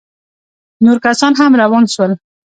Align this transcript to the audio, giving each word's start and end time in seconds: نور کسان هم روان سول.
نور 0.85 0.97
کسان 1.05 1.31
هم 1.39 1.51
روان 1.63 1.83
سول. 1.93 2.11